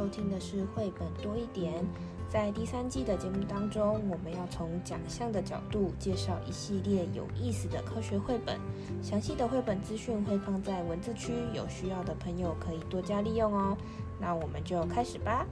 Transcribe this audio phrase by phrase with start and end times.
[0.00, 1.84] 收听的是绘本多一点。
[2.26, 8.58] 在第三季的节目当中，我们要从奖项的角度介绍一系列有意思的科学绘本。
[9.02, 13.76] 详细的绘本资讯会放在文字区，有需要的朋友可以多加利用哦。
[14.18, 15.46] 那我们就开始吧。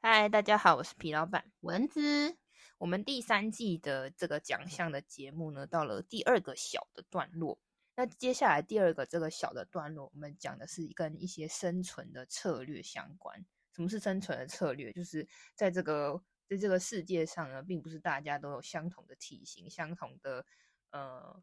[0.00, 2.38] 嗨，大家好，我是皮老板蚊子。
[2.78, 7.58] 我们第三季的这个奖项的节目呢，到了第二个小的段落。
[7.96, 13.44] 那接下来第二个这个小的段落，我们讲的是跟一些生存的策略相关。
[13.72, 14.92] 什么是生存的策略？
[14.92, 20.44] 就是在这个在这个世界上呢，并不是大家都有相同的体型、相同的
[20.90, 21.40] 呃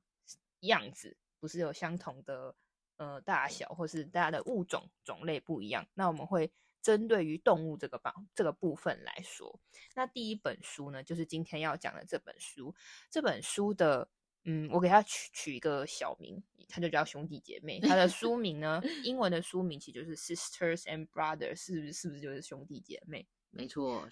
[0.61, 2.55] 样子，不是有相同的
[2.97, 5.87] 呃大小，或是大家的物种种类不一样。
[5.93, 9.59] 那我们会针对于动物这个方这个部分来说，
[9.95, 12.75] 那第一本书呢，就是今天要讲的这本书。
[13.09, 14.09] 这本书的。
[14.45, 17.79] 嗯，我给他取取一个小名，他就叫兄弟姐妹。
[17.79, 21.93] 他的书名呢， 英文的书名其实就是 Sisters and Brothers，是不是？
[21.93, 23.27] 是不是就是兄弟姐妹？
[23.51, 24.07] 没错。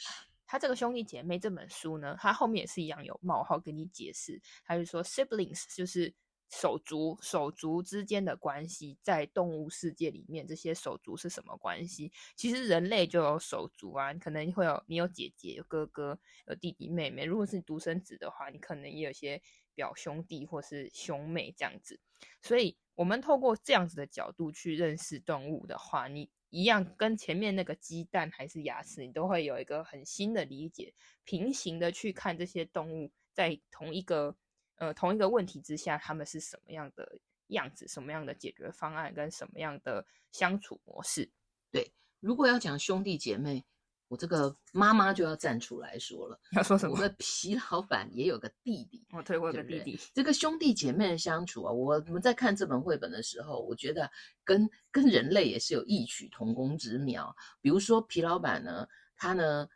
[0.46, 6.14] 他这个兄弟姐妹这本书呢，他后面也是一样有冒号跟你解释，他就说 siblings 就是
[6.50, 12.12] 手足手足之间的关系，在动物世界里面，这些手足是什么关系？
[12.36, 17.26] 其实人类就有手足啊，可能会有你有姐姐、有哥哥、有弟弟妹妹。
[17.26, 19.42] 如果是独生子的话，你可能也有些。
[19.80, 21.98] 表兄弟或是兄妹这样子，
[22.42, 30.94] 所以我们透过这样子的角度去认识动物的话，你一样跟前面那个鸡蛋还是牙齿，你都会有一个很新的理解。
[31.24, 34.36] 平行的去看这些动物，在同一个
[34.76, 41.32] 呃同一个问题之下，他们是什么样的样子，什么样的解决方案，跟什么样的相处模式。
[41.72, 43.64] 对，如果要讲兄弟姐妹。
[44.10, 46.96] 我这个妈妈就要站出来说了，要说什么？
[46.96, 50.00] 我的皮老板也有个弟弟，我对，我有个弟弟。
[50.16, 54.10] 这个兄弟姐妹的相处啊，我我们在看这本绘本的时候，我觉得
[54.44, 57.36] 跟跟人类也是有异曲同工之妙。
[57.62, 59.68] 比如说皮老板呢，他呢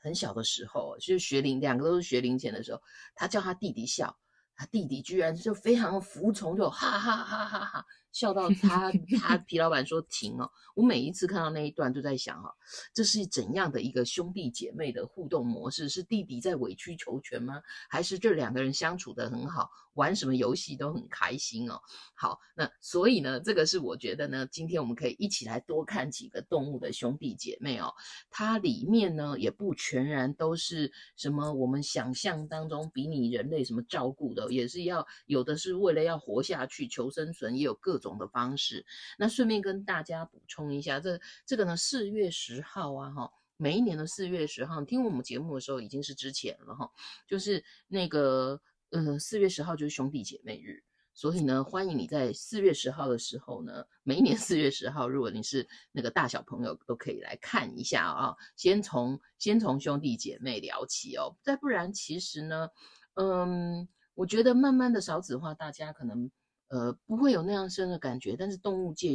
[0.00, 2.80] 很小的时候，就是学龄，两个都是学龄前的时候，
[3.16, 4.16] 他叫他弟弟笑，
[4.54, 7.84] 他弟弟居然就非常服从，就哈哈哈哈哈。
[8.14, 10.50] 笑到 他，他皮老板说停哦！
[10.74, 12.54] 我每一次看到那一段，都在想哈，
[12.94, 15.88] 这是怎样的一个兄弟姐妹的互动模式？
[15.88, 17.60] 是弟弟在委曲求全吗？
[17.90, 21.80] 还是这两个人相处得很好，玩什么游戏都很开心哦？
[22.14, 27.92] 好，那所以呢，这个是我觉得呢，今天我们可以一起来多看几个动物的兄弟姐妹哦。
[28.30, 38.14] 它里面呢，也不全然都是什么我们想象当中比拟人类什么照顾的，也是要有的是为了要活下去求生存，也有各种。
[38.14, 38.86] 的方式，
[39.18, 46.88] 那顺便跟大家补充一下，这这个呢，四月十号啊，哈，每一年的四月十号，听我们节目的时候已经是之前了哈，
[47.26, 48.60] 就是那个
[48.90, 62.68] 呃，四月十号就是兄弟姐妹日，所以呢，欢迎你在四月十号的时候呢，每一年四月十号，如果你是那个大小朋友，都可以来看一下啊，先从先从兄弟姐妹聊起哦，再不然其实呢，
[63.14, 66.30] 嗯，我觉得慢慢的少子化，大家可能。
[66.74, 69.10] 呃，不会有那样深的感觉，但是动物界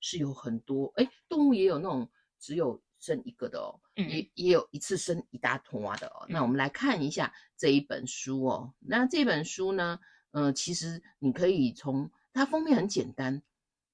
[0.00, 2.10] 是有很多，哎，动物也有那种
[2.40, 6.26] 只有生一个的哦，嗯、也也有一次生一大坨的哦。
[6.26, 8.74] 嗯、那我们来看一下这一本书哦。
[8.80, 10.00] 那这本书呢，
[10.32, 13.40] 呃，其实你可以从它封面很简单，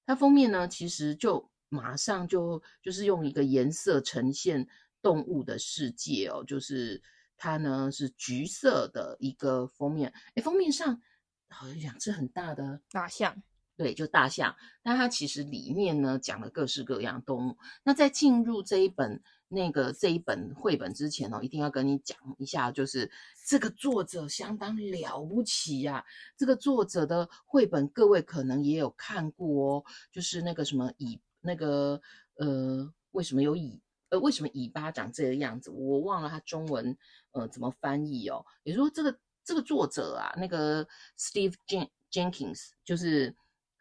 [0.07, 4.67] 它封面呢，其实就马上就就是用一个颜色呈现
[5.03, 7.03] 动物的世界哦，就是
[7.37, 11.03] 它呢是橘色的一个封面，哎，封面上。
[11.51, 13.43] 好像两只很大的大象，
[13.77, 14.55] 对，就大象。
[14.83, 17.57] 但它其实里面呢讲了各式各样动物。
[17.83, 23.11] 那在进入这一本那个这一本绘本之前哦，一定要跟你讲一下，就是
[23.47, 26.05] 这个作者相当了不起呀、啊。
[26.37, 32.01] 这个作者的绘本各位可能也有看过哦，就是那个什么以那个
[32.37, 35.71] 呃，为什么有以呃，为什么尾巴长这个样子？
[35.71, 36.97] 我忘了它中文
[37.33, 38.47] 呃怎么翻译哦。
[38.63, 39.19] 也就是说这个。
[39.51, 40.87] 这个作者啊，那个
[41.19, 41.55] Steve
[42.09, 43.35] Jenkins，就是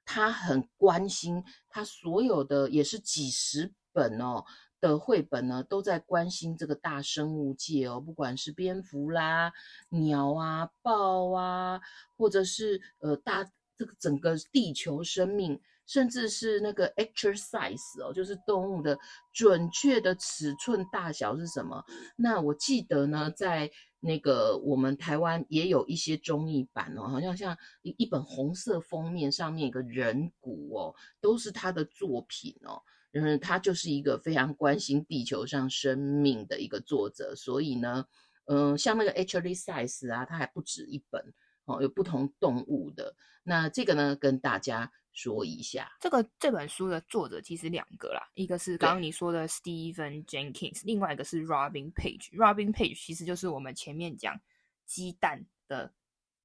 [0.03, 4.43] 他很关心他所有的也是几十本哦
[4.81, 9.53] 的绘本呢，都在关心这个大生物界哦，不管是蝙蝠啦、
[9.89, 11.79] 鸟啊、豹啊，
[12.17, 13.47] 或者是呃大
[13.77, 18.95] 这个整个地球生命，甚至是那个 actual size 哦，就是动物的
[19.33, 21.83] 准确的尺寸大小是什么？
[22.15, 32.79] 那我记得呢，在那个我们台湾也有一些综艺版哦，好像像一一本红色封面上面一个人骨哦，都是他的作品哦。
[33.13, 38.05] 嗯，他就是一个非常关心地球上生命的一个作者，所以呢，
[38.45, 41.33] 嗯，像那个 actual size 啊，他还不止一本
[41.69, 43.15] 哦，有不同动物的。
[43.43, 52.31] 那这个呢，跟大家说一下，这个这本书的作者其实两个啦，一个是刚刚你说的 Stephen Jenkins，另外一个是 Robin Page。
[52.35, 54.39] Robin Page 其实就是我们前面讲
[54.85, 55.93] 鸡蛋的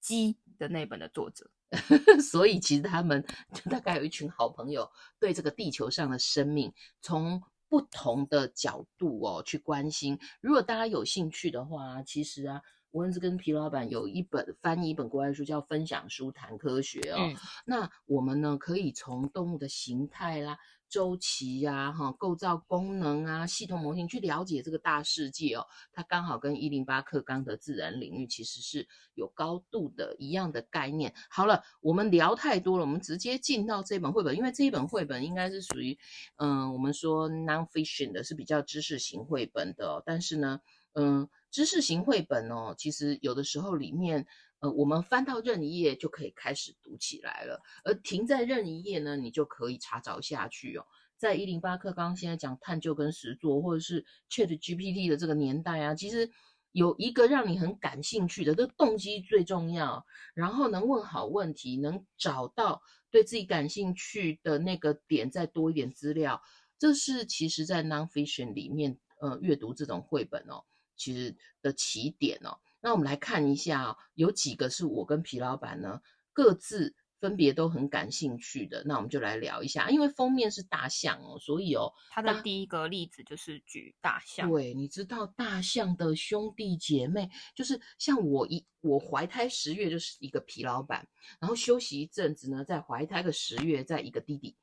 [0.01, 1.51] 鸡的那本的作者。
[2.23, 6.73] 所以其实他们就大概有一群好朋友，对这个地球上的生命
[7.03, 10.19] 从不同的角度哦去关心。
[10.41, 12.63] 如果大家有兴趣的话，其实啊。
[12.95, 17.17] 蚊子跟皮老板有一本翻译一本国外书，叫《分享书谈科学》哦。
[17.19, 17.37] 嗯、
[17.67, 20.57] 那我们呢，可以从动物的形态啦、
[20.89, 25.67] 周期呀、啊、哈、构造功能啊、系统模型去了解这个大世界哦。
[25.93, 31.13] 它刚好跟一零八课纲的自然领域其实是有高度的一样的概念。
[31.29, 35.99] 好了，我们聊太多了，我们直接进到这本绘本，因为这一本绘本应该是属于
[36.37, 40.03] 嗯，我们说 non-fiction 的，是比较知识型绘本的、哦。
[40.07, 40.61] 但是呢，
[40.95, 41.29] 嗯。
[41.51, 44.27] 知识型绘本哦，其实有的时候里面，
[44.59, 50.85] 呃，我们翻到任一页就可以开始读起来了，而停在任一页呢，你就可以查找下去哦。
[51.17, 56.29] 在一零八课纲现在讲探究跟实作，或者是 Chat GPT 的这个年代啊，其实
[56.73, 60.05] 有一个让你很感兴趣的，这动机最重要，
[60.35, 62.83] 然后能问好问题，能找到
[63.13, 66.43] 对自己感兴趣的那个点，再多一点资料，
[66.81, 70.65] 这是其实在 nonfiction 里面，呃，阅读这种绘本哦。
[70.97, 76.01] 其实的起点哦，那我们来看一下哦，有几个是我跟皮老板呢
[76.33, 79.89] 各自分别都很感兴趣的，那我们就来聊一下。
[79.89, 84.51] 因为封面是大象哦，所以哦，它的第一个例子就是举大象。
[84.51, 91.09] 对，你知道大象的兄弟姐妹，就是像我一我怀胎十月就是一个皮老板，
[91.41, 94.55] 然后休息一阵子呢，再怀胎个十月再一个弟弟，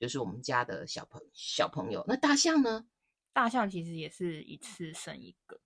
[0.00, 2.02] 就是我们家的小朋小朋友。
[2.08, 2.86] 那大象呢？
[3.34, 5.60] 大象其实也是一次生一个。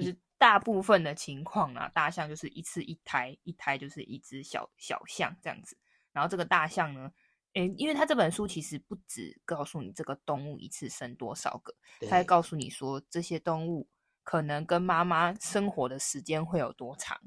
[0.00, 5.76] 就是大部分的情况啊，大象就是一次一胎，一胎就是一只小小象这样子。
[6.12, 7.10] 然后这个大象呢，
[7.54, 11.74] 诶，因为它这本书其实不只告诉你这个动物一次生多少个，
[12.08, 13.88] 它还告诉你说这些动物
[14.22, 17.20] 可能跟妈妈生活的时间会有多长。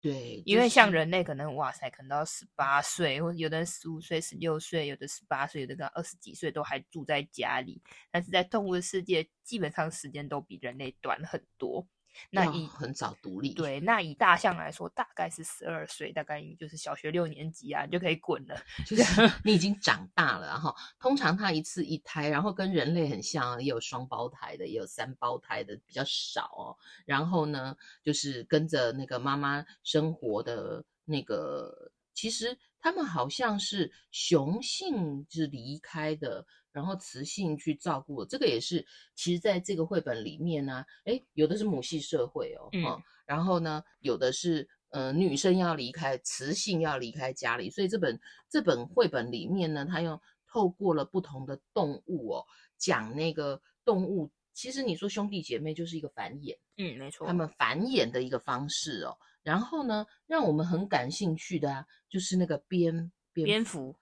[0.00, 7.82] 对，就是、因为像人类可能哇塞，可能到十八岁，或者有的人十五岁、十六岁，有的十八岁，有的跟二十几岁都还住在家里。
[8.10, 11.86] 但是在动物的世界，基本上时间都比人类短很多。
[12.30, 19.02] 那以很早独立，对，那以大象来说，大概是十二岁，大概就是小学六年级啊，你就可以滚了，就是
[19.44, 20.74] 你已经长大了然后。
[20.98, 26.76] 通常它一次一胎，然后跟人类很像，也有双胞胎的，也有三胞胎的，比较少哦。
[27.06, 31.90] 然后呢，就是跟着那个妈妈生活的那个，
[32.20, 36.44] 其实他们好像是雄性是离开的。
[36.72, 38.86] 然后雌性去照顾，这个也是，
[39.16, 48.16] 其实在这个绘本里面呢、啊，诶，有的是母系社会哦，嗯，嗯，然后呢，有的是呃女生要离开，雌性要离开家里，所以这本
[48.48, 52.46] 这本绘本里面呢，它又透过了不同的动物哦，
[52.78, 63.96] 讲那个动物，其实你说兄弟姐妹就是一个繁衍，嗯，没错，他们繁衍的一个方式哦，然后呢，让我们很感兴趣的啊，就是那个蝙蝙蝠。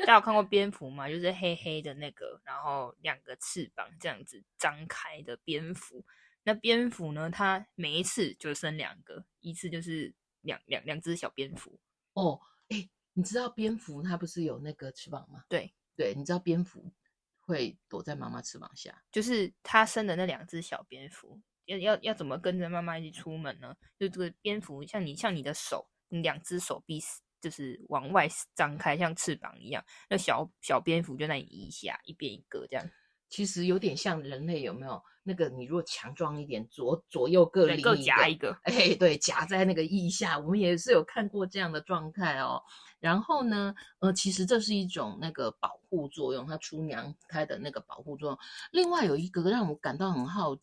[0.00, 1.08] 大家有看过 蝙蝠吗？
[1.08, 6.04] 就是黑黑的那个，然后两个翅膀这样子张开的蝙蝠。
[6.44, 7.28] 那蝙蝠呢？
[7.28, 11.80] 它每一次就生两个，一次就是两两两只小蝙蝠。
[12.12, 15.44] 哦，哎，你知道蝙蝠它不是有那个翅膀吗？
[15.48, 16.92] 对对，你知道蝙蝠
[17.40, 23.74] 会躲在妈妈翅膀下，就是它生的那两只小蝙蝠，要要要怎么跟着妈妈一起出门呢？
[23.98, 27.00] 就这个蝙蝠像你像你的手，你两只手臂。
[27.38, 29.84] 就是往外张开，像翅膀一样。
[30.08, 32.84] 那小小蝙蝠就在你一下，一边一个这样。
[33.28, 35.00] 其实有点像人类，有没有？
[35.22, 38.58] 那个你如果强壮一点，左左右各另一个，各夹一个。
[38.62, 40.38] 哎，对，夹在那个腋下。
[40.38, 42.60] 我们也是有看过这样的状态哦。
[42.98, 48.38] 然后呢，呃，其实这是一种那个保护作用，它出娘胎的那个保护作用。
[48.72, 50.56] 另外有一个让我感到很好。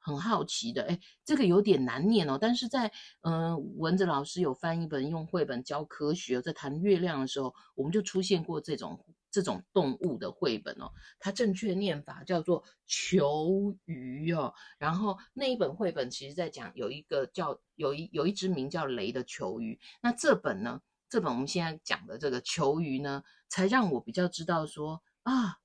[0.00, 2.38] 很好奇的，哎，这个有点难念哦。
[2.40, 2.90] 但是在
[3.20, 8.98] 嗯、呃，蚊子老师有翻一本用绘本教科学，在谈月亮的时候，我们就出现过这种
[9.30, 10.90] 这种动物的绘本哦。
[11.18, 14.54] 它正确念法叫做球鱼哦。
[14.78, 19.78] 然后那一本绘本其实在讲有一个叫有一有一只名叫雷的球鱼。
[20.00, 25.58] 那这本呢，这本我们现在讲的这个球鱼呢，才让我比较知道说啊。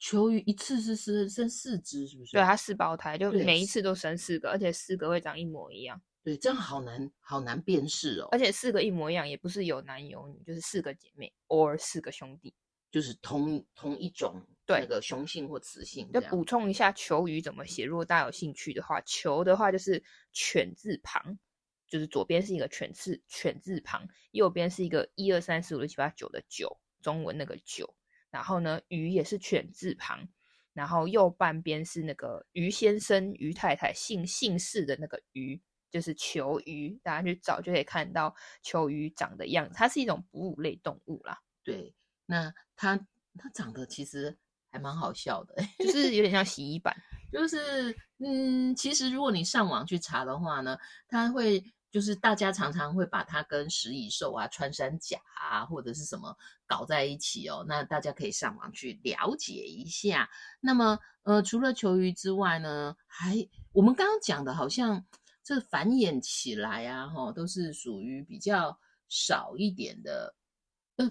[0.00, 2.32] 球鱼一次是生生四只，是不是？
[2.32, 6.00] 对，它四胞胎，就每一次都生四个，而且四个会长一模一样。
[6.22, 8.28] 对，这样好难，好难辨识哦。
[8.32, 12.54] 而且四个一模一样，也不是有男有女，就是四个姐妹，or 四个兄弟，
[12.90, 16.10] 就是同同一种那个雄性或雌性。
[16.12, 20.02] 就补充一下球鱼怎么写，如果大家有兴趣的话，球的话就是
[20.32, 21.38] 犬字旁，
[21.86, 27.94] 就是左边是一个犬字犬字旁，右边是一个一二三四五六七八九的九，中文那个九。
[28.30, 30.28] 然后呢，鱼也是犬字旁，
[30.72, 35.60] 然后右半边是那个鱼先生、鱼太太姓姓氏的那个鱼，
[35.90, 36.98] 就是球鱼。
[37.02, 41.40] 大家去找就可以看到球鱼长的样子，它是一种哺乳类动物啦。
[41.64, 41.94] 对，
[42.26, 42.96] 那它
[43.36, 44.38] 它长得其实
[44.70, 46.96] 还蛮好笑的，就 是有点像洗衣板。
[47.32, 51.62] 就是嗯，其实如果你上网去查的话呢，它会。
[51.90, 57.64] 就是大家常常会把它跟食蚁兽啊、穿山甲啊或者是什么搞在一起哦。
[57.66, 60.30] 那大家可以上网去了解一下。
[60.60, 65.04] 那么，呃，除了球鱼之外呢，还我们刚刚讲的，好像
[65.42, 68.78] 这繁衍起来啊，哈，都是属于比较
[69.08, 70.34] 少一点的。
[70.96, 71.10] 呃，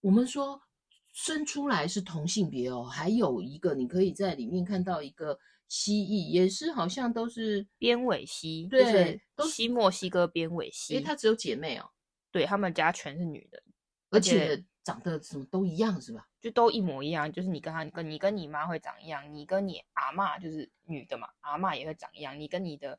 [0.00, 0.62] 我们说
[1.12, 5.38] 生出来是同性别哦，还有一个你可以在里面看到一个。
[5.74, 10.92] 蜥蜴也是，好像都是边尾蜥，对，都是西墨西哥边尾蜥。
[10.92, 11.88] 因为它只有姐妹哦，
[12.30, 13.62] 对，他们家全是女的，
[14.10, 16.28] 而且长得什么都一样，是吧？
[16.42, 22.98] 就都一模一样，就是你跟他，跟你跟你妈会长一样，你跟你阿嬷就是女的嘛，阿嬷也会长一样，你跟你的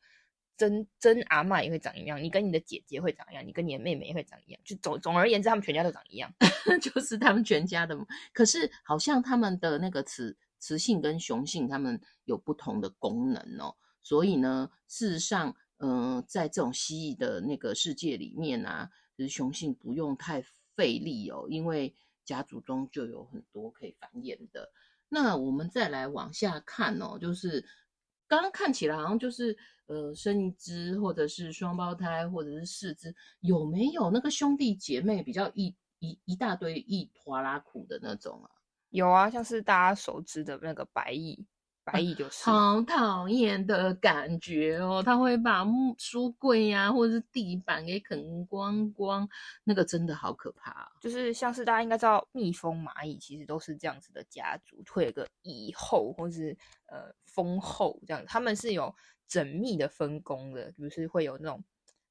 [0.57, 6.33] 真真阿嬷也会长一样，你跟你的姐姐会长一样，你跟你的妹妹也会长一样，就总总而言之，他们全家都长一样，
[6.81, 7.95] 就是他们全家的。
[8.33, 10.35] 可是好像他们的那个词。
[10.63, 20.41] 雌性跟雄性，它们有不同的功能哦，所以呢，事实上，嗯、呃，在这种蜥蜴的那个世界里面啊，就是雄性不用太
[20.73, 21.93] 费力哦，因为
[22.23, 24.71] 家族中就有很多可以繁衍的。
[25.09, 27.65] 那我们再来往下看哦，就是
[28.25, 38.49] 刚刚看起来好像就是呃，生一只或者是双胞胎或者是四只，有没有那个兄弟姐妹比较一一一大堆一拖拉苦的那种啊？
[38.93, 41.43] 有啊，像是大家熟知的那个白蚁，
[41.83, 49.27] 白蚁就是、啊、好讨厌的感觉哦，它会把木书柜呀、啊、或者是地板给啃光光，
[49.63, 50.87] 那个真的好可怕、啊。
[51.01, 58.95] 就是像是大家应该知道，蜜蜂、蚂蚁其实都是这样子的家族，会有个蚁后或是呃蜂后这样，他们是有
[59.27, 61.63] 缜密的分工的，就是会有那种。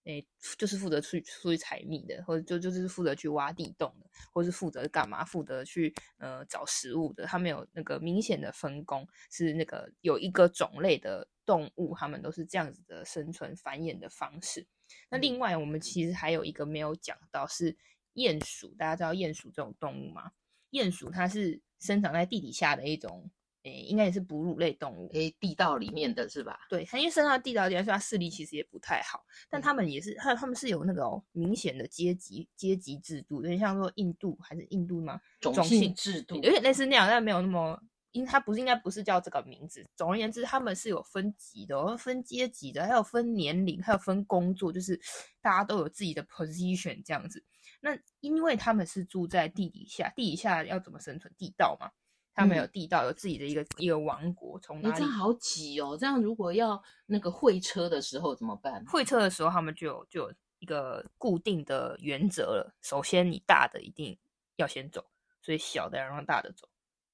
[0.05, 0.27] 诶，
[0.59, 5.25] 就是负责出去出去采蜜的，或者就就是负责去挖地洞的，或是负责干嘛？
[5.25, 7.25] 负责去呃找食物的。
[7.25, 14.67] 他们有那个明显的分工，是那个有一个种类的动物，他们都是这样子的生存繁衍的方式。
[15.09, 17.77] 那另外，我们其实还有一个没有讲到，是
[18.15, 18.75] 鼹鼠。
[18.75, 20.33] 大家知道鼹鼠这种动物吗？
[20.73, 23.31] 鼹鼠它是生长在地底下的一种。
[23.65, 26.61] 诶，应该也是哺乳类动物，诶，地道里面的是吧？
[26.69, 29.25] 对，它因为生在地道里面，所以它视力其实也不太好。
[29.49, 35.21] 但他们也是，它他们是有那个、哦、明显的阶级阶级制度，有点像说印度还是印度吗？
[35.41, 39.87] 种姓制度，有点类似那样，但没有那么，因为它不是应该不是叫这个名字。
[39.95, 45.01] 总而言之，他们是有分级的，分阶级的，还有分年龄，还有分工作，就是
[45.41, 47.45] 大家都有自己的 position 这样子。
[47.81, 51.33] 那因为他们是住在地底下，地底下要怎么生存？
[51.39, 51.91] 地道嘛。
[52.35, 54.59] 他们有地道，有自己的一个一个王国。
[54.61, 54.95] 从哪里？
[54.95, 55.97] 这样好挤哦！
[55.99, 58.85] 这样如果要那个会车的时候怎么办？
[58.87, 62.75] 会车的时候，他们就有就有一个固定的原则了。
[62.83, 64.19] 首先，你大的一定
[64.57, 65.05] 要先走，
[65.41, 66.69] 所以小的要让大的走。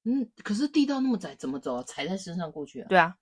[0.05, 1.83] 嗯，可是地道那么窄，怎么走啊？
[1.83, 2.87] 踩在身上过去啊？
[2.89, 3.17] 对啊。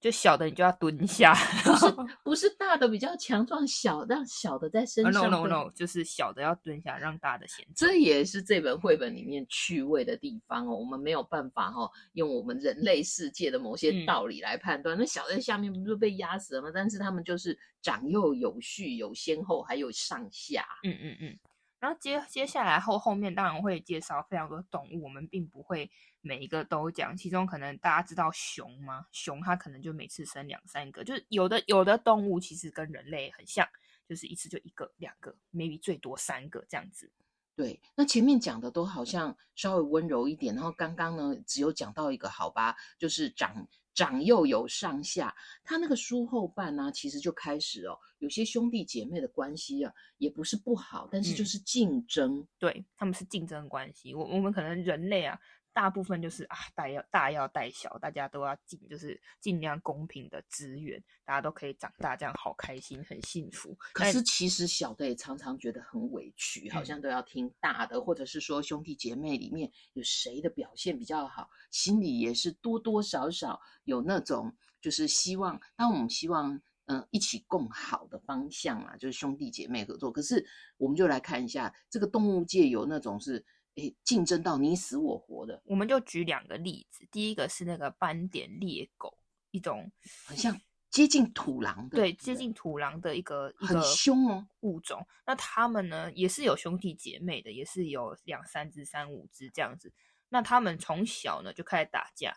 [0.00, 5.24] 就小的你就要蹲下， 不是不是大的比较强壮，小让小的在身上。
[5.24, 7.66] Uh, no no no，就是小的要蹲下，让大的先。
[7.76, 10.74] 这也是这本绘本里面趣味的地方哦。
[10.74, 14.96] 我们没有办法哈、哦，用我们人类世界的某些道理来判断。
[14.96, 16.70] 嗯、那小的在下面不是被压死了吗？
[16.72, 20.64] 但是他们就是长幼有序、有先后，还有上下。
[20.82, 21.38] 嗯嗯嗯。
[21.80, 27.16] 然后接接下来后后面当然会介绍非常多动物，我们并不会每一个都讲。
[27.16, 29.06] 其中可能大家知道熊吗？
[29.10, 33.66] 熊它可能就每次生两三个，就是有的有的动物其实跟人类很像，
[34.06, 37.10] 就是一次就一个两个，maybe 最多三个这样子。
[37.56, 43.66] 对，那前面讲的都好像稍微温柔一点，然后刚刚呢只有讲到一个好吧，就是长。
[43.94, 54.14] 长幼有上下，他那个书后半呢、啊，其实就开始哦，有些兄弟姐妹的关系啊，也不是不好，但是就是竞争，嗯、对，他们是竞争关系。
[54.14, 55.38] 我我们可能人类啊。
[55.72, 63.76] 大部分就是啊，大要大要带小，大家都要尽，就是尽量公平的资源，大家都可以长大，这样好开心，很幸福。
[63.92, 76.52] 可是其实小的也常常觉得很委屈，好像都要听大的，嗯、或者是说兄弟姐妹里面有谁的表现比较好，心里也是多多少少有那种就是希望，当我们希望
[76.86, 80.10] 嗯、呃、一起共好的方向啊，就是兄弟姐妹合作。
[80.10, 80.44] 可是
[80.78, 83.44] 我们就来看一下这个动物界有那种是。
[83.80, 87.06] 诶，竞争到你死我活的，我们就举两个例子。
[87.10, 89.16] 第一个是那个斑点猎狗，
[89.50, 89.90] 一种
[90.26, 90.60] 很像
[90.90, 95.06] 接近土狼的，对，接近土狼的一个一个很凶哦物种。
[95.26, 99.92] 那他们呢，也是有兄弟姐妹的，也是有两三只、三五只这样子。
[100.28, 102.36] 那他们从小呢就开始打架，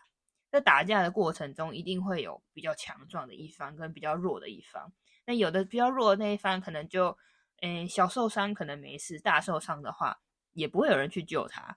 [0.50, 4.92] 在打架的过程中，一定会有比较强壮的一方跟比较弱的一方。
[5.26, 7.16] 那有的比较弱的那一方，可能就，
[7.60, 10.20] 诶，小受伤可能没事，大受伤的话，
[10.54, 11.76] 也不会有人去救他，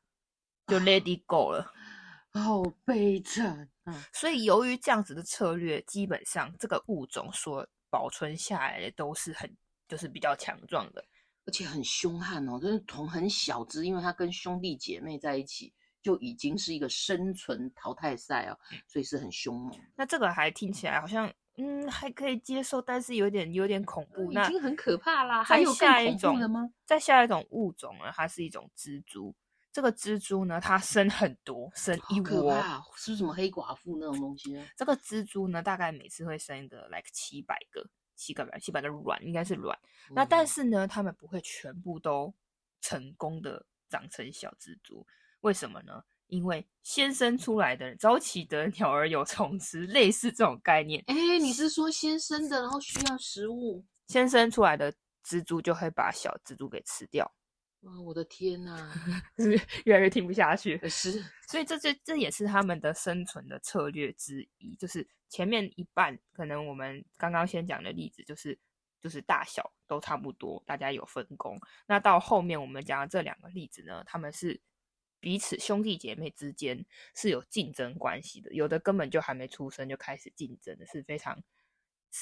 [0.67, 1.73] 就 let it go 了。
[2.33, 3.69] 好悲惨。
[3.85, 9.49] 嗯，所以由于这样子的策略，基本上这个物种所保存下来的都是很，
[9.87, 11.03] 就是比较强壮的，
[11.45, 12.59] 而且很凶悍哦。
[12.59, 19.79] 就是从很小只，因为它跟兄弟姐妹在一起，就已经是一个生存淘汰赛哦，所以是很凶猛。
[19.95, 24.31] 那这个还听起来好像，嗯，还可以接受，但是有点有点恐怖。
[24.31, 25.43] 那已经很可怕啦。
[25.43, 26.71] 还有下一种的吗？
[26.85, 28.11] 再下一种物种呢？
[28.13, 29.35] 它是一种蜘蛛。
[29.71, 32.55] 这个蜘蛛呢，它生很多，生一窝，
[32.95, 34.59] 是不是什么黑寡妇那种东西？
[34.75, 39.77] 这个蜘蛛呢，大概每次会生一个，like 七百个，七个吧，七百个卵，应该是卵。
[40.09, 42.33] 嗯、那但是呢，它们不会全部都
[42.81, 45.05] 成功的长成小蜘蛛，
[45.41, 46.03] 为什么呢？
[46.27, 51.03] 因为先生出来的早起的鸟儿有虫吃，类似这种概念。
[51.07, 54.93] 哎，你是说先生的，然后需要食物，先生出来的
[55.25, 57.29] 蜘蛛就会把小蜘蛛给吃掉。
[57.81, 58.91] 哇，我的天呐，
[59.85, 60.79] 越来越听不下去。
[60.89, 68.57] 是，所以这这这也是他们的生存的策略之一，就是前面一半可能我们刚刚先讲的例子，就是
[68.99, 71.57] 就是大小都差不多，大家有分工。
[71.85, 74.59] 那到后面我们讲的这两个例子呢，他们是
[75.19, 81.41] 彼此兄弟姐妹之间是有竞争关系的，有的根本就还没出生就开始竞争的，是非常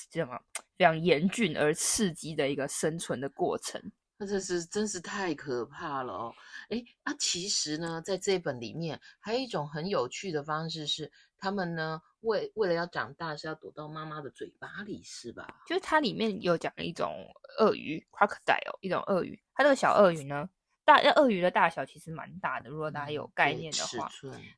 [0.10, 0.40] 这么
[0.78, 3.92] 非常严峻而刺激的一个生存的过程。
[4.18, 6.36] 那这是真是太可怕了哦！
[6.70, 15.62] 哎，那其实呢，在这本里面还有一种很有趣的方式是，他们呢为为了要长大是要躲到妈妈的嘴巴里，是吧？
[15.68, 19.38] 就是它里面有讲一种鳄鱼 （crocodile），一种鳄鱼。
[19.54, 20.50] 它这个小鳄鱼呢，
[20.86, 24.10] 大鳄鱼的大小其实蛮大的，如果大家有概念的话。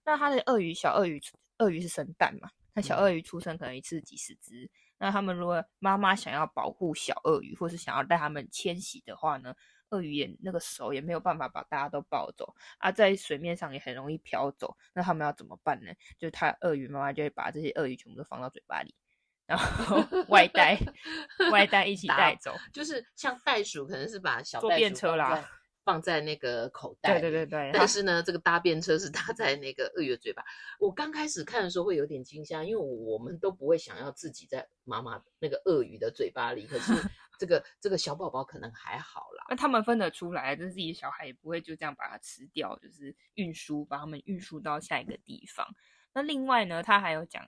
[0.03, 1.19] 那它的鳄鱼，小鳄鱼，
[1.57, 2.51] 鳄鱼是生蛋嘛？
[2.73, 4.65] 那小鳄鱼出生可能一次几十只。
[4.65, 9.53] 嗯那他们如果妈妈想要保护小鳄鱼，或是想要带它们迁徙的话呢，
[9.89, 14.75] 鳄鱼也那个手也没有办法把大家都抱走啊，在水面上也很容易飘走。
[14.93, 15.91] 那他们要怎么办呢？
[16.17, 18.95] 就他鳄鱼妈妈就会把这些鳄鱼全部都放到嘴巴里，
[19.45, 20.75] 然后 外带
[21.51, 25.47] 外带一起带走，就是像袋鼠可能是把小坐便车啦。
[25.87, 27.71] 放在那个口袋，对对对对。
[27.73, 30.43] 但是呢，这个搭便车是搭在那个鳄鱼的嘴巴。
[30.81, 36.67] 我刚开始看的时候会有点惊吓，因为我们都不会想要自己在妈妈那个鳄鱼的嘴巴里。
[36.67, 36.91] 可是
[37.39, 39.45] 这个这个小宝宝可能还好啦。
[39.49, 45.65] 那他们分得出来，但自己小孩也不会就这样把它吃掉，就是运输把他们运输到下一个地方。
[46.13, 47.47] 那另外呢，他还有讲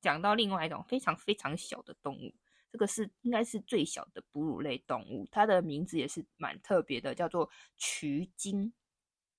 [0.00, 2.32] 讲到另外一种非常非常小的动物。
[2.72, 8.72] 这个是应该是最小的哺乳类动物，它的名字也是蛮特别的，叫做蛆精。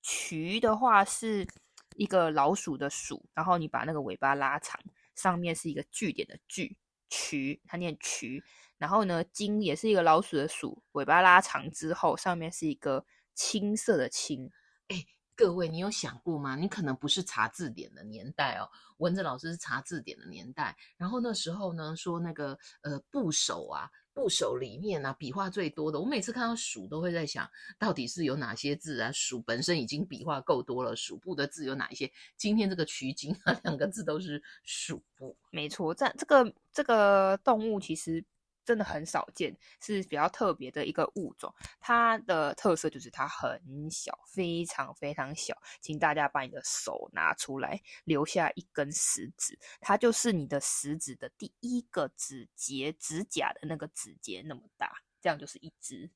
[0.03, 1.47] 蛆的话是
[1.95, 4.79] 一个老鼠的鼠，然后你把那个尾巴拉长，
[5.15, 6.77] 上面是一个句点的句，
[7.09, 8.43] 蛆，它念蛆。
[8.77, 14.51] 然后呢，精也是一个老鼠的鼠，尾巴拉长之后，上面是一个青色的青。
[14.87, 15.05] 哎。
[15.35, 16.55] 各位，你有想过吗？
[16.55, 20.75] 你可能不是查字典的年代哦，文字老师是查字典的年代。
[20.97, 25.99] 然后那时候呢，说那个呃部首啊，部首里面啊，笔画最多的。
[25.99, 29.11] 我每次看到鼠，都会在想，到底是有哪些字啊？
[29.11, 32.11] 鼠本身已经笔画够多了，鼠部的字有哪一些？
[32.37, 35.35] 今天这个取景啊，两个字都是鼠部。
[35.49, 38.23] 没错，这这个这个动物其实。
[38.65, 41.53] 真的很少见，是比较特别的一个物种。
[41.79, 45.55] 它的特色就是它很小，非常非常小。
[45.81, 56.09] 请大家把你的手拿出来，留下一根食指，它就是你的食指的第一个指节，指甲的那个指节那么大，这样就是一只。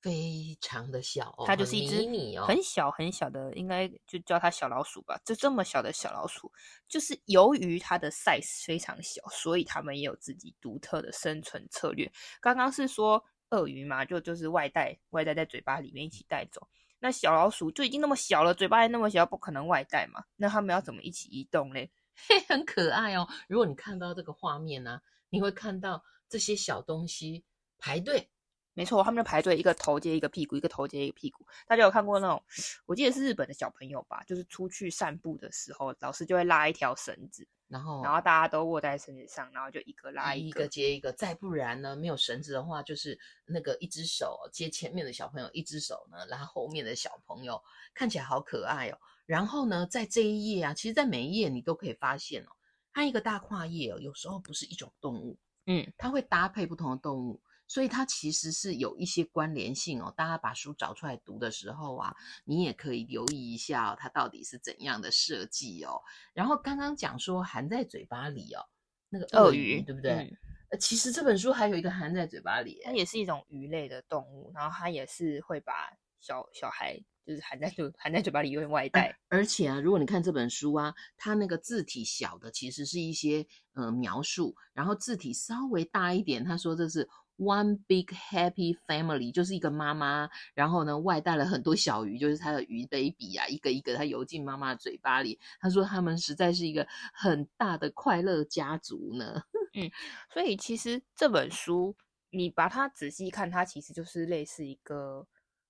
[0.00, 1.96] 非常的小，哦，它就是一只
[2.40, 5.20] 很小很小的，应该就叫它小老鼠吧。
[5.24, 6.50] 就这么小的小老鼠，
[6.88, 12.10] 就是由于它的 size 非常小，所以它们也有自己独特的生存策略。
[12.40, 16.66] 刚刚是说鳄鱼嘛，就就是外带，外带在嘴巴里面一起带走。
[17.00, 20.22] 那小老鼠就已经那么小了，嘴巴还那么小，不可能外带嘛。
[20.36, 21.90] 那它们要怎么一起移动嘞？
[22.28, 23.28] 嘿，很可爱哦。
[23.48, 27.44] 如果你看到这个画面呢，啊，你会看到这些小东西
[27.78, 28.30] 排队。
[28.78, 31.44] 没错，他们就排队，一个头接一个屁股，一个头接一个屁股。
[31.66, 32.40] 大家有看过那种？
[32.86, 41.10] 我记得是日本的小朋友吧，就是出去散步的时候，老师就会拉一条绳子，然后然后大家都握在绳子上，然后就一个拉一个，一个接一个。
[41.10, 47.60] 再不然呢，没有绳子的话，就是那个一只手接前面的小朋友，一只手呢拉后面的小朋友，
[47.92, 48.98] 看起来好可爱哦。
[49.26, 52.50] 然后呢，在这一页啊，其实，在每一页你都可以发现哦，
[52.92, 55.36] 它一个大跨页哦，有时候不是一种动物。
[55.66, 60.12] 嗯，它会搭配不同的动物，所以它其实是有一些关联性哦。
[60.16, 66.02] 大家把书找出来读的时候啊，你也可以留意一下哦，它到底是怎样的设计哦。
[66.32, 68.66] 然后刚刚讲说含在嘴巴里哦，
[69.10, 70.12] 那个鳄鱼，对不对？
[70.12, 70.36] 嗯
[70.78, 75.72] 其实这本书还有一个含在嘴巴里，它也是一种鱼类的动物，然后它也是会把
[76.20, 79.18] 小小孩就是含在就含在嘴巴里用外带。
[79.28, 87.08] 而且啊，如果你看这本书啊，它那个字体小的其实是一些呃描述，然后字体稍微大一点，他说这是。
[87.38, 95.38] One big happy family 就是一个妈妈，然后呢外带了很多小鱼，就是他的鱼 baby 啊，一个一个它游进妈妈嘴巴里。
[95.60, 99.40] 他说他们实在是一个很大的快乐家族呢。
[99.74, 99.88] 嗯，
[100.32, 101.96] 所以其实这本书
[102.30, 105.24] 你把它仔细看，它其实就是类似一个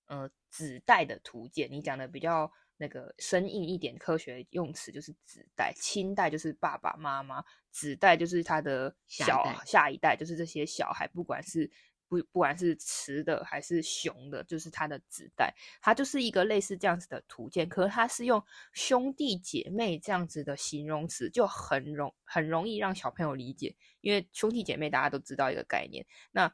[0.07, 1.69] 呃纸袋的图鉴。
[1.71, 2.51] 你讲的比较。
[2.81, 11.69] 那个生硬一点科学用词就是子代，亲代就是爸爸妈妈，子代就是他的小下一代，就是这些小孩，不管是
[12.07, 17.67] 不不管是雌的还是雄的，就是他的子代，它就是一个类似这样子的图鉴。
[17.67, 26.05] 可是它是用兄弟姐妹这样子的形容词，就很容很容易让小朋友理解，因为兄弟姐妹大家都知道一个概念。
[26.31, 26.47] 那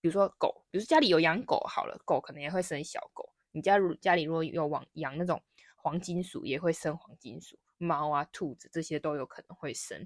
[0.00, 3.34] 比如说狗，比如说家里有养狗好了，狗可能也会生小狗。
[3.52, 5.42] 你家如家里如果有往养那种。
[5.86, 10.04] 黄金鼠也会生黄金鼠，猫啊、兔子这些都有可能会生。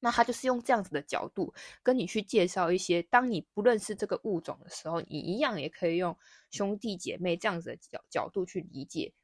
[0.00, 6.14] 那他就是用这样子的角度跟你去介绍一些，当你不认识这个物种的时候，你一样也可以用
[6.50, 9.14] 兄弟姐妹这样子的角角度去理解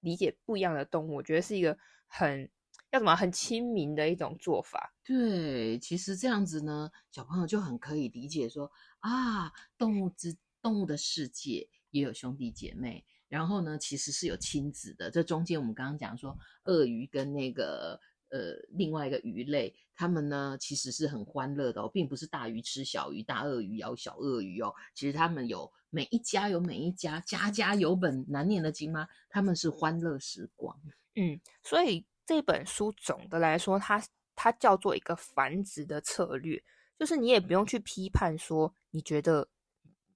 [0.00, 1.14] 理解不一样的动物。
[1.14, 2.50] 我觉得是一个很
[2.90, 4.92] 要什么很亲民的一种做法。
[5.02, 13.06] 对，其实这样子呢，小朋友就很可以理解说啊，动物之动物的世界也有兄弟姐妹。
[13.28, 15.10] 然后呢，其实是有亲子的。
[15.10, 17.98] 这中间我们刚刚讲说，鳄鱼跟那个
[18.30, 24.72] 呃另外一个鱼类，他们呢其实是很欢乐的哦，并不是大鱼吃小鱼，大鳄鱼咬小鳄鱼哦。
[24.94, 29.08] 其实他们有每一家有每一家，家家有本难念的经吗？
[29.28, 30.78] 他们是欢乐时光。
[31.16, 34.00] 嗯，所以这本书总的来说，它
[34.36, 36.62] 它叫做一个繁殖的策略，
[36.96, 39.48] 就是你也不用去批判说，你觉得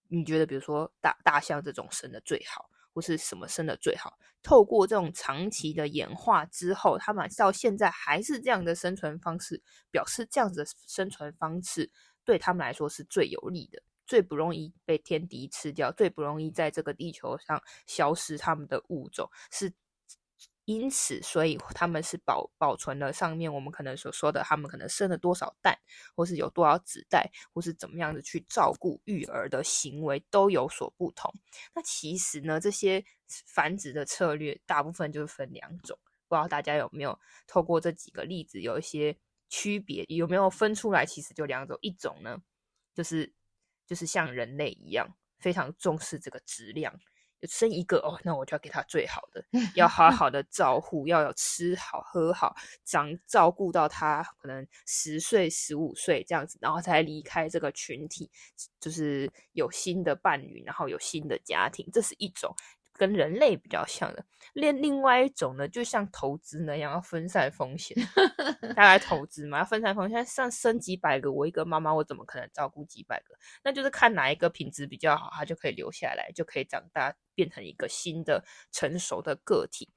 [0.08, 2.69] 你觉得比如说大大象这种生的最好。
[2.92, 4.18] 不是什么生的最好？
[4.42, 11.90] 透过这种长期的演化之后，他们到现在还是这样的生存方式，表示这样子的生存方式
[12.24, 19.72] 对他们来说是最有利的，最不容易被天敌吃掉，最不容易在这个地球上消失他们的物种是。
[20.72, 25.76] 因此，所以他们是保保存了上面我们可能所说的，他们可能生了多少蛋，
[26.14, 31.34] 或是有多少子代，或是怎么样的去照顾育儿的行为都有所不同。
[31.74, 33.04] 那其实呢，这些
[33.46, 41.04] 繁殖的策略大部分就是分两种，不知道大家有没有透过这几个例子有一些区别，有没有分出来？
[41.04, 42.40] 其实就两种，一种呢，
[42.94, 43.32] 就是
[43.88, 46.94] 就是像人类一样，非常重视这个质量。
[47.48, 58.30] 生一个哦，那我就要给他最好的， 要好好的照顾，要有吃好喝好，长照顾到他可能十岁、十五岁这样子，然后才离开这个群体，
[58.80, 62.54] 就是有新的伴侣，然后有新的家庭，这是一种。
[63.00, 67.96] 跟人类比较像的，另另外一种呢，就像投资那样，要分散风险。
[68.76, 70.22] 大家投资嘛，要分散风险。
[70.26, 73.34] 像生几百个，我一个妈妈，我怎么可能照顾几百个？
[73.64, 79.88] 那就是看哪一个品质比较好，它就可以留下来，就可以长大，变成一个新的成熟的个体。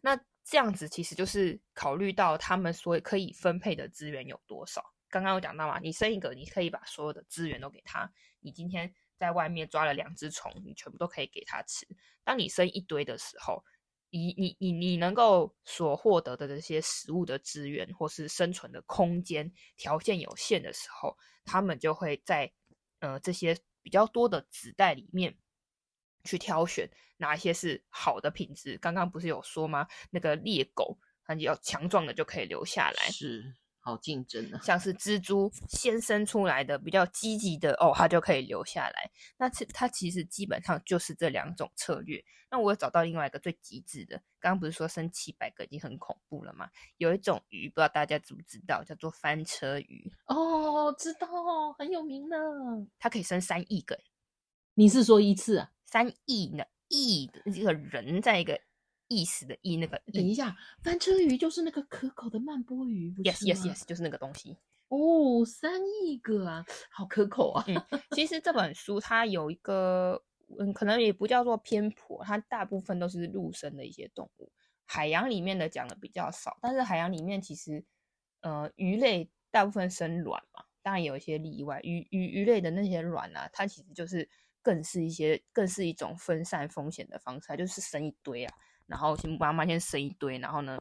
[0.00, 4.84] 那这样子其实就是考虑到他们所可以分配的资源有多少。
[5.10, 8.12] 刚刚有讲到嘛，你生一个，你可以把所有的资源都给他。
[8.38, 8.94] 你今天。
[9.18, 11.86] 在外面抓了两只虫，你全部都可以给它吃。
[12.24, 13.64] 当你生一堆的时候，
[14.10, 22.50] 你你你你能够所获得的这些食物的资源，或是生存的空间条件有限的时候，它们就会在
[23.00, 25.36] 呃这些比较多的子代里面
[26.24, 28.78] 去挑选哪一些是好的品质。
[28.78, 29.86] 刚刚不是有说吗？
[30.10, 33.10] 那个猎狗，它要强壮的就可以留下来。
[33.10, 33.54] 是。
[33.88, 34.60] 好竞争啊！
[34.62, 39.10] 像是蜘蛛先生出来的比较积极的哦，它就可以留下来。
[39.38, 42.22] 那其它其实基本上就是这两种策略。
[42.50, 46.68] 那我有找到另外一个最极致的，刚刚不是说生七百个已经很恐怖了吗？
[46.98, 51.26] 有一种鱼，不知道大家知不知道，叫做翻车鱼哦，知道，
[51.78, 52.36] 很有名的，
[52.98, 53.98] 它可以生三亿个。
[54.74, 55.70] 你是说一次啊？
[55.86, 56.64] 三亿呢？
[56.88, 58.60] 亿的一个人在一个。
[59.08, 64.56] 意思的意那个，等一下，翻车鱼就是那个可口的慢波鱼，不是？Yes, yes, yes，就是那个东西。
[64.88, 67.64] 哦，三亿个啊，好可口啊！
[67.68, 67.76] 嗯，
[68.16, 70.22] 其实这本书它有一个，
[70.58, 74.50] 嗯，可能也不叫做偏颇，它大部分都是陆生的一些动物，
[74.86, 76.58] 海洋里面的讲的比较少。
[76.62, 77.84] 但是海洋里面其实，
[78.40, 80.64] 呃，鱼类大部分生卵嘛。
[80.80, 84.26] 当然有一些例外，鱼鱼鱼类的那些卵啊，它其实就是
[84.62, 88.54] 更是一些更是一种分散风险的方式，它就是生一堆啊，
[88.88, 90.76] 然后先妈妈先生一堆，然后呢，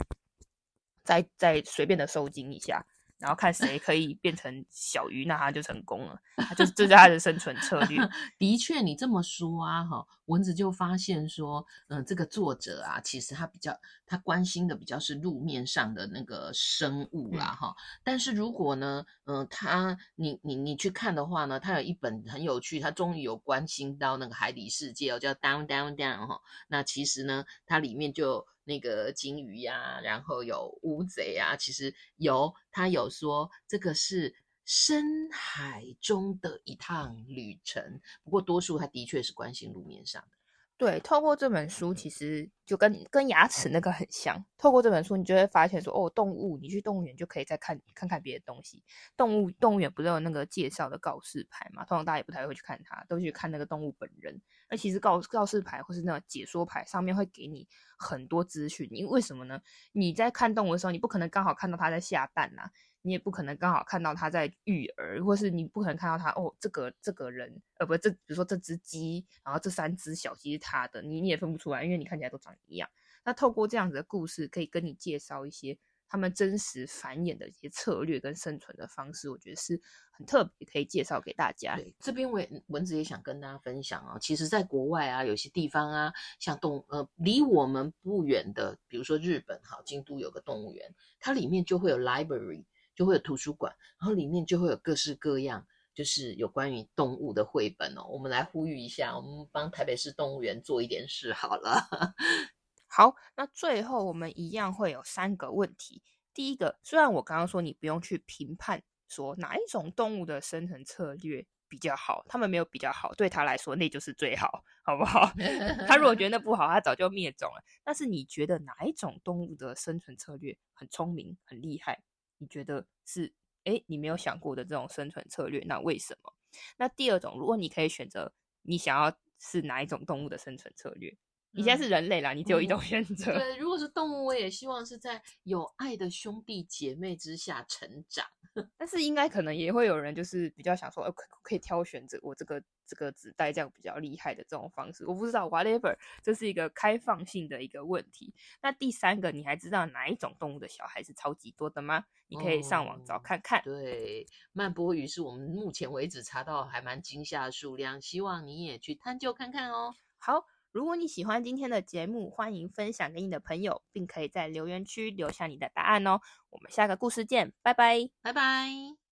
[1.04, 2.84] 再再随便的受精一下。
[3.18, 6.20] 然后看谁可以变成小鱼，那他就成功了。
[6.38, 7.98] 他就这是他的生存策略。
[8.38, 13.76] 的确，你这么说啊，哈，蚊子就发现说，嗯，这个作者啊，其实他比较
[14.06, 17.76] 他关心的比较是路面上的那个生物啦，哈、嗯。
[18.04, 26.40] 但是如果呢，嗯，他你你你去看的话呢，他有一本很有趣，他终于有关心到那个海底世界哦，叫 Down Down Down 哈。
[26.68, 28.46] 那其实呢，它里面就。
[28.68, 40.37] 那个鲸鱼呀、然后有乌贼啊，其实有他有说这个是深海中的一趟旅程，不过多数他的确是关心路面上的。
[40.78, 44.46] 对，透过这本书，其实就跟跟牙齿那个很像。
[44.60, 48.84] 透过这本书，你就会发现说，哦，动物，你去动物园就可以再看看看别的东西。
[49.16, 51.84] 动物动物园不是有那个介绍的告示牌嘛？
[51.86, 54.40] 通常大家也不太会去看它，都去看那个动物本人。
[54.70, 58.88] 而其实告告示牌或是那个解说牌上面会给你很多资讯。
[58.92, 59.60] 因为为什么呢？
[59.94, 62.70] 你在看动物的时候，你不可能刚好看到它在下蛋呐、
[63.02, 72.90] 你也不可能刚好看到他在育儿，或是你不可能看到他哦，这个这个人，呃，不，这比如说这只鸡，然后这三只小鸡是他的，你你也分不出来，因为你看起来都长一样。
[73.24, 75.78] 那透过这样子的故事，可以跟你介绍一些
[76.10, 79.82] 他们真实繁衍的一些策略跟生存的方式，我觉得是
[80.12, 81.78] 很特别，可以介绍给大家。
[82.00, 92.64] 这边蚊蚊子也想跟大家分享啊，其实，在国外啊，有些地方啊，像动呃离我们不远的，比如说日本，哈，京都有个动物园，它里面就会有 library。
[92.98, 98.04] 就会有图书馆，然后里面就会有各式各样，就是有关于动物的绘本哦。
[98.10, 101.88] 我们来呼吁一下，我们帮台北市动物园做一点事好了。
[102.90, 106.02] 好，那最后我们一样会有三个问题。
[106.34, 115.32] 第一个，虽然我刚刚说你不用去评判说哪一种动物的生存策略比较好，他们没有比较好，对他来说那就是最好，好不好？
[115.88, 117.64] 他如果觉得那不好，他早就灭种了。
[117.84, 122.02] 但是你觉得哪一种动物的生存策略很聪明、很厉害？
[122.40, 123.34] 你觉得是
[123.66, 126.34] 诶，你没有想过的这种生存策略，那为什么？
[126.78, 131.18] 那第二种，如果你可以选择，你想要是哪一种动物的生存策略？
[131.58, 133.34] 你现在是人类啦，嗯、你只有一种选择。
[133.34, 138.28] 对，如果是动物，我也希望是在有爱的兄弟姐妹之下成长。
[138.78, 145.06] 但是应该可能也会有人就是比较想说，呃，可可以挑选择我这个这个子代这样比较厉害的这种方式。
[145.06, 148.34] 我不知道，whatever，这是一个开放性的一个问题。
[148.62, 152.06] 那第三个，你还知道哪一种动物的小孩是超级多的吗？
[152.30, 153.60] 你可以上网找看看。
[153.60, 159.96] 哦、对，曼波鱼是我们目前为止查到还蛮惊吓的数量，希望你也去探究看看哦。
[160.18, 160.46] 好。
[160.78, 166.20] 如果你喜欢今天的节目，欢迎分享给你的朋友，并可以在留言区留下你的答案哦。
[166.52, 169.07] 我们下个故事见，拜拜，拜拜。